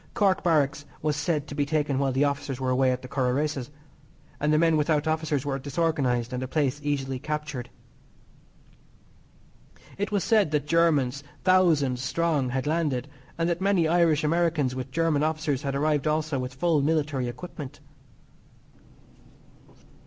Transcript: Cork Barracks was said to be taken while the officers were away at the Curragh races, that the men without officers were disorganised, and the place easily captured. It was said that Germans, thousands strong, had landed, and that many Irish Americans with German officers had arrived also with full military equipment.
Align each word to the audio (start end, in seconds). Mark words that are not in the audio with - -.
Cork 0.15 0.43
Barracks 0.43 0.85
was 1.03 1.15
said 1.15 1.45
to 1.45 1.53
be 1.53 1.63
taken 1.63 1.99
while 1.99 2.11
the 2.11 2.23
officers 2.23 2.59
were 2.59 2.71
away 2.71 2.91
at 2.91 3.03
the 3.03 3.07
Curragh 3.07 3.35
races, 3.35 3.69
that 4.39 4.49
the 4.49 4.57
men 4.57 4.75
without 4.75 5.05
officers 5.07 5.45
were 5.45 5.59
disorganised, 5.59 6.33
and 6.33 6.41
the 6.41 6.47
place 6.47 6.81
easily 6.83 7.19
captured. 7.19 7.69
It 9.99 10.11
was 10.11 10.23
said 10.23 10.49
that 10.49 10.65
Germans, 10.65 11.23
thousands 11.43 12.01
strong, 12.01 12.49
had 12.49 12.65
landed, 12.65 13.09
and 13.37 13.47
that 13.47 13.61
many 13.61 13.87
Irish 13.87 14.23
Americans 14.23 14.73
with 14.73 14.89
German 14.89 15.21
officers 15.21 15.61
had 15.61 15.75
arrived 15.75 16.07
also 16.07 16.39
with 16.39 16.55
full 16.55 16.81
military 16.81 17.27
equipment. 17.27 17.79